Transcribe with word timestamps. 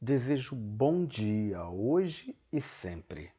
Desejo 0.00 0.54
bom 0.54 1.04
dia 1.04 1.68
hoje 1.68 2.38
e 2.52 2.60
sempre. 2.60 3.32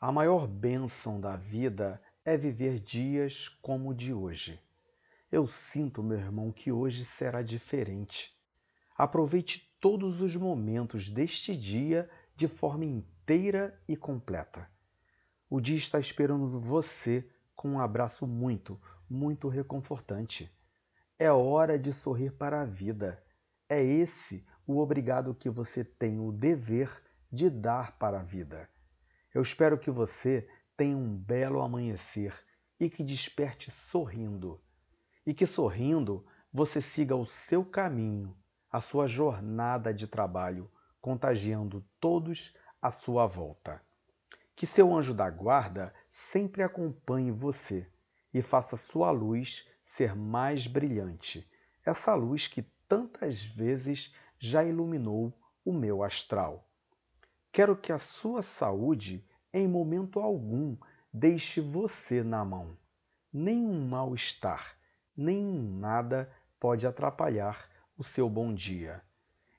A 0.00 0.10
maior 0.10 0.46
bênção 0.46 1.20
da 1.20 1.36
vida 1.36 2.00
é 2.24 2.38
viver 2.38 2.80
dias 2.80 3.50
como 3.60 3.90
o 3.90 3.94
de 3.94 4.10
hoje. 4.10 4.58
Eu 5.30 5.46
sinto, 5.46 6.02
meu 6.02 6.16
irmão, 6.18 6.50
que 6.50 6.72
hoje 6.72 7.04
será 7.04 7.42
diferente. 7.42 8.34
Aproveite 8.96 9.76
todos 9.78 10.22
os 10.22 10.34
momentos 10.34 11.10
deste 11.10 11.54
dia 11.54 12.08
de 12.34 12.48
forma 12.48 12.86
inteira 12.86 13.78
e 13.86 13.94
completa. 13.94 14.66
O 15.50 15.60
dia 15.60 15.76
está 15.76 16.00
esperando 16.00 16.48
você 16.58 17.28
com 17.54 17.72
um 17.72 17.78
abraço 17.78 18.26
muito, 18.26 18.80
muito 19.08 19.48
reconfortante. 19.48 20.50
É 21.18 21.30
hora 21.30 21.78
de 21.78 21.92
sorrir 21.92 22.32
para 22.32 22.62
a 22.62 22.64
vida. 22.64 23.22
É 23.68 23.82
esse 23.82 24.44
o 24.66 24.78
obrigado 24.78 25.34
que 25.34 25.48
você 25.48 25.82
tem 25.82 26.20
o 26.20 26.30
dever 26.30 26.90
de 27.32 27.48
dar 27.48 27.98
para 27.98 28.20
a 28.20 28.22
vida. 28.22 28.68
Eu 29.34 29.42
espero 29.42 29.78
que 29.78 29.90
você 29.90 30.46
tenha 30.76 30.96
um 30.96 31.16
belo 31.16 31.62
amanhecer 31.62 32.34
e 32.78 32.90
que 32.90 33.02
desperte 33.02 33.70
sorrindo. 33.70 34.60
E 35.26 35.32
que 35.32 35.46
sorrindo 35.46 36.26
você 36.52 36.80
siga 36.82 37.16
o 37.16 37.24
seu 37.24 37.64
caminho, 37.64 38.36
a 38.70 38.80
sua 38.80 39.08
jornada 39.08 39.94
de 39.94 40.06
trabalho, 40.06 40.70
contagiando 41.00 41.84
todos 41.98 42.56
à 42.82 42.90
sua 42.90 43.26
volta. 43.26 43.80
Que 44.54 44.66
seu 44.66 44.94
anjo 44.94 45.14
da 45.14 45.28
guarda 45.30 45.92
sempre 46.10 46.62
acompanhe 46.62 47.32
você 47.32 47.90
e 48.32 48.42
faça 48.42 48.76
sua 48.76 49.10
luz 49.10 49.66
ser 49.82 50.14
mais 50.14 50.66
brilhante. 50.66 51.50
Essa 51.84 52.14
luz 52.14 52.46
que 52.46 52.62
tantas 52.88 53.42
vezes 53.42 54.14
já 54.38 54.64
iluminou 54.64 55.32
o 55.64 55.72
meu 55.72 56.02
astral. 56.02 56.68
Quero 57.50 57.76
que 57.76 57.92
a 57.92 57.98
sua 57.98 58.42
saúde, 58.42 59.24
em 59.52 59.68
momento 59.68 60.20
algum, 60.20 60.76
deixe 61.12 61.60
você 61.60 62.22
na 62.22 62.44
mão. 62.44 62.76
Nenhum 63.32 63.86
mal-estar, 63.86 64.76
nem 65.16 65.44
nada 65.44 66.30
pode 66.58 66.86
atrapalhar 66.86 67.70
o 67.96 68.02
seu 68.02 68.28
bom 68.28 68.52
dia. 68.52 69.02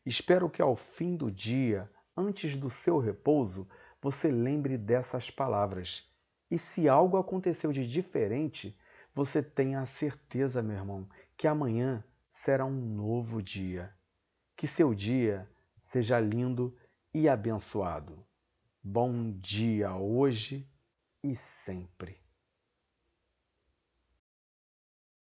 Espero 0.06 0.50
que 0.50 0.62
ao 0.62 0.76
fim 0.76 1.16
do 1.16 1.32
dia, 1.32 1.90
antes 2.16 2.58
do 2.58 2.70
seu 2.70 3.00
repouso, 3.00 3.68
você 4.02 4.30
lembre 4.30 4.78
dessas 4.78 5.32
palavras. 5.32 6.08
E 6.52 6.60
se 6.60 6.88
algo 6.88 7.18
aconteceu 7.18 7.72
de 7.72 7.88
diferente, 7.88 8.78
você 9.14 9.42
tenha 9.42 9.80
a 9.80 9.86
certeza, 9.86 10.62
meu 10.62 10.76
irmão, 10.76 11.10
que 11.36 11.48
amanhã 11.48 12.04
será 12.36 12.66
um 12.66 12.82
novo 12.82 13.42
dia. 13.42 13.96
Que 14.58 14.68
seu 14.68 14.94
dia 14.94 15.50
seja 15.80 16.20
lindo 16.20 16.76
e 17.14 17.30
abençoado. 17.30 18.28
Bom 18.84 19.32
dia 19.40 19.96
hoje 19.96 20.70
e 21.24 21.34
sempre. 21.34 22.25